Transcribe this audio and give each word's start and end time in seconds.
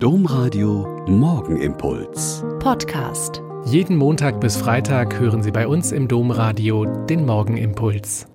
Domradio 0.00 1.04
Morgenimpuls. 1.08 2.44
Podcast. 2.60 3.42
Jeden 3.64 3.96
Montag 3.96 4.40
bis 4.40 4.56
Freitag 4.56 5.18
hören 5.18 5.42
Sie 5.42 5.50
bei 5.50 5.66
uns 5.66 5.90
im 5.90 6.06
Domradio 6.06 6.84
den 6.84 7.26
Morgenimpuls. 7.26 8.28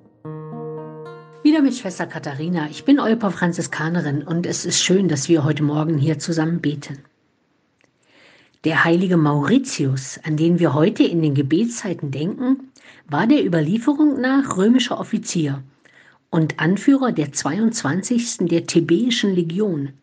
Wieder 1.42 1.62
mit 1.62 1.74
Schwester 1.74 2.06
Katharina. 2.06 2.68
Ich 2.70 2.84
bin 2.84 3.00
Olper 3.00 3.32
Franziskanerin 3.32 4.24
und 4.24 4.46
es 4.46 4.66
ist 4.66 4.84
schön, 4.84 5.08
dass 5.08 5.30
wir 5.30 5.46
heute 5.46 5.64
Morgen 5.64 5.98
hier 5.98 6.20
zusammen 6.20 6.60
beten. 6.60 7.00
Der 8.66 8.84
heilige 8.84 9.16
Mauritius, 9.16 10.20
an 10.26 10.36
den 10.36 10.60
wir 10.60 10.74
heute 10.74 11.04
in 11.04 11.22
den 11.22 11.34
Gebetszeiten 11.34 12.12
denken, 12.12 12.74
war 13.08 13.26
der 13.26 13.46
Überlieferung 13.46 14.20
nach 14.20 14.58
römischer 14.58 15.00
Offizier 15.00 15.64
und 16.30 16.60
Anführer 16.60 17.14
der 17.14 17.32
22. 17.32 18.50
der 18.50 18.68
Thebäischen 18.68 19.34
Legion 19.34 19.94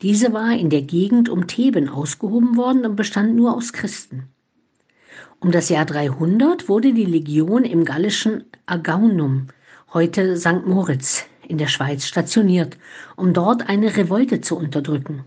diese 0.00 0.32
war 0.32 0.56
in 0.56 0.70
der 0.70 0.82
Gegend 0.82 1.28
um 1.28 1.46
Theben 1.48 1.88
ausgehoben 1.88 2.56
worden 2.56 2.86
und 2.86 2.94
bestand 2.94 3.34
nur 3.34 3.56
aus 3.56 3.72
Christen. 3.72 4.28
Um 5.40 5.50
das 5.50 5.68
Jahr 5.68 5.86
300 5.86 6.68
wurde 6.68 6.92
die 6.92 7.04
Legion 7.04 7.64
im 7.64 7.84
gallischen 7.84 8.44
Agaunum, 8.66 9.48
heute 9.92 10.36
St. 10.36 10.66
Moritz, 10.66 11.24
in 11.46 11.58
der 11.58 11.66
Schweiz 11.66 12.06
stationiert, 12.06 12.76
um 13.16 13.32
dort 13.32 13.68
eine 13.68 13.96
Revolte 13.96 14.40
zu 14.40 14.56
unterdrücken. 14.56 15.24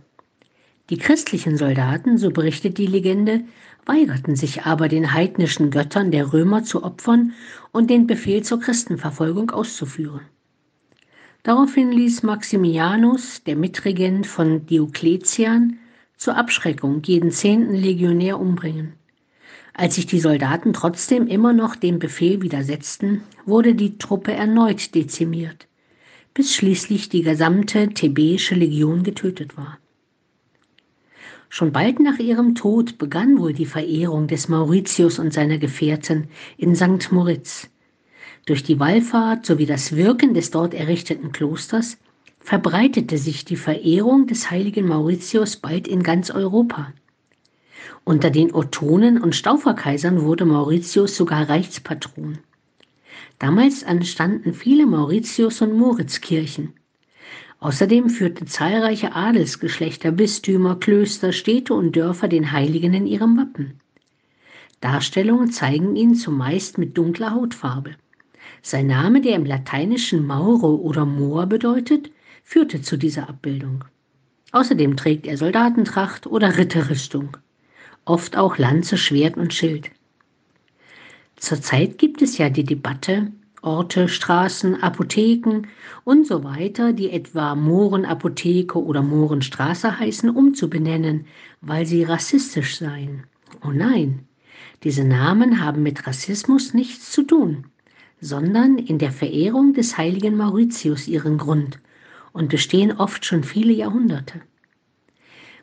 Die 0.89 0.97
christlichen 0.97 1.57
Soldaten, 1.57 2.17
so 2.17 2.31
berichtet 2.31 2.77
die 2.77 2.85
Legende, 2.85 3.41
weigerten 3.85 4.35
sich 4.35 4.63
aber 4.63 4.87
den 4.87 5.13
heidnischen 5.13 5.71
Göttern 5.71 6.11
der 6.11 6.31
Römer 6.33 6.63
zu 6.63 6.83
opfern 6.83 7.33
und 7.71 7.89
den 7.89 8.07
Befehl 8.07 8.43
zur 8.43 8.59
Christenverfolgung 8.59 9.51
auszuführen. 9.51 10.21
Daraufhin 11.43 11.91
ließ 11.91 12.21
Maximianus, 12.21 13.43
der 13.43 13.55
Mitregent 13.55 14.27
von 14.27 14.67
Diokletian, 14.67 15.79
zur 16.15 16.37
Abschreckung 16.37 17.01
jeden 17.03 17.31
zehnten 17.31 17.73
Legionär 17.73 18.39
umbringen. 18.39 18.93
Als 19.73 19.95
sich 19.95 20.05
die 20.05 20.19
Soldaten 20.19 20.71
trotzdem 20.71 21.25
immer 21.25 21.51
noch 21.51 21.75
dem 21.75 21.97
Befehl 21.97 22.43
widersetzten, 22.43 23.23
wurde 23.45 23.73
die 23.73 23.97
Truppe 23.97 24.33
erneut 24.33 24.93
dezimiert, 24.93 25.67
bis 26.35 26.53
schließlich 26.53 27.09
die 27.09 27.23
gesamte 27.23 27.89
thebäische 27.89 28.53
Legion 28.53 29.01
getötet 29.01 29.57
war. 29.57 29.79
Schon 31.49 31.71
bald 31.71 31.99
nach 31.99 32.19
ihrem 32.19 32.53
Tod 32.53 32.99
begann 32.99 33.39
wohl 33.39 33.53
die 33.53 33.65
Verehrung 33.65 34.27
des 34.27 34.47
Mauritius 34.47 35.17
und 35.17 35.33
seiner 35.33 35.57
Gefährten 35.57 36.27
in 36.57 36.75
St. 36.75 37.11
Moritz, 37.11 37.70
durch 38.45 38.63
die 38.63 38.79
Wallfahrt 38.79 39.45
sowie 39.45 39.65
das 39.65 39.95
Wirken 39.95 40.33
des 40.33 40.51
dort 40.51 40.73
errichteten 40.73 41.31
Klosters 41.31 41.97
verbreitete 42.39 43.17
sich 43.17 43.45
die 43.45 43.55
Verehrung 43.55 44.27
des 44.27 44.49
heiligen 44.49 44.87
Mauritius 44.87 45.57
bald 45.57 45.87
in 45.87 46.01
ganz 46.01 46.31
Europa. 46.31 46.91
Unter 48.03 48.31
den 48.31 48.53
Ottonen 48.53 49.21
und 49.21 49.35
Stauferkaisern 49.35 50.21
wurde 50.21 50.45
Mauritius 50.45 51.15
sogar 51.15 51.47
Reichspatron. 51.49 52.39
Damals 53.37 53.83
entstanden 53.83 54.53
viele 54.53 54.85
Mauritius- 54.85 55.61
und 55.61 55.77
Moritzkirchen. 55.77 56.73
Außerdem 57.59 58.09
führten 58.09 58.47
zahlreiche 58.47 59.15
Adelsgeschlechter, 59.15 60.11
Bistümer, 60.11 60.79
Klöster, 60.79 61.31
Städte 61.31 61.75
und 61.75 61.95
Dörfer 61.95 62.27
den 62.27 62.51
Heiligen 62.51 62.93
in 62.95 63.05
ihrem 63.05 63.37
Wappen. 63.37 63.79
Darstellungen 64.79 65.51
zeigen 65.51 65.95
ihn 65.95 66.15
zumeist 66.15 66.79
mit 66.79 66.97
dunkler 66.97 67.35
Hautfarbe. 67.35 67.95
Sein 68.63 68.87
Name, 68.87 69.21
der 69.21 69.35
im 69.35 69.45
Lateinischen 69.45 70.25
Mauro 70.25 70.75
oder 70.75 71.03
Moor 71.03 71.47
bedeutet, 71.47 72.11
führte 72.43 72.81
zu 72.81 72.95
dieser 72.95 73.27
Abbildung. 73.27 73.83
Außerdem 74.51 74.97
trägt 74.97 75.25
er 75.25 75.37
Soldatentracht 75.37 76.27
oder 76.27 76.57
Ritterrüstung, 76.57 77.37
oft 78.05 78.37
auch 78.37 78.57
Lanze, 78.57 78.97
Schwert 78.97 79.35
und 79.35 79.53
Schild. 79.53 79.89
Zurzeit 81.37 81.97
gibt 81.97 82.21
es 82.21 82.37
ja 82.37 82.49
die 82.49 82.63
Debatte, 82.63 83.31
Orte, 83.63 84.07
Straßen, 84.07 84.81
Apotheken 84.83 85.63
und 86.03 86.27
so 86.27 86.43
weiter, 86.43 86.93
die 86.93 87.09
etwa 87.09 87.55
Mohrenapotheke 87.55 88.83
oder 88.83 89.01
Mohrenstraße 89.01 89.99
heißen, 89.99 90.29
umzubenennen, 90.29 91.25
weil 91.61 91.87
sie 91.87 92.03
rassistisch 92.03 92.77
seien. 92.77 93.23
Oh 93.65 93.71
nein, 93.71 94.27
diese 94.83 95.03
Namen 95.03 95.63
haben 95.63 95.81
mit 95.81 96.05
Rassismus 96.05 96.75
nichts 96.75 97.11
zu 97.11 97.23
tun 97.23 97.65
sondern 98.21 98.77
in 98.77 98.99
der 98.99 99.11
Verehrung 99.11 99.73
des 99.73 99.97
heiligen 99.97 100.37
Mauritius 100.37 101.07
ihren 101.07 101.37
Grund 101.37 101.79
und 102.31 102.49
bestehen 102.49 102.93
oft 102.93 103.25
schon 103.25 103.43
viele 103.43 103.73
Jahrhunderte. 103.73 104.41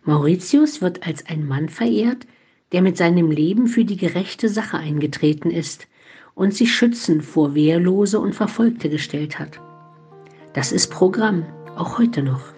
Mauritius 0.05 0.83
wird 0.83 1.07
als 1.07 1.25
ein 1.27 1.47
Mann 1.47 1.69
verehrt, 1.69 2.27
der 2.73 2.83
mit 2.83 2.97
seinem 2.97 3.31
Leben 3.31 3.69
für 3.69 3.85
die 3.85 3.97
gerechte 3.97 4.49
Sache 4.49 4.77
eingetreten 4.77 5.51
ist 5.51 5.87
und 6.35 6.53
sich 6.53 6.75
schützend 6.75 7.25
vor 7.25 7.55
Wehrlose 7.55 8.19
und 8.21 8.35
Verfolgte 8.35 8.91
gestellt 8.91 9.39
hat. 9.39 9.61
Das 10.53 10.73
ist 10.73 10.91
Programm, 10.91 11.47
auch 11.77 11.99
heute 11.99 12.23
noch. 12.23 12.58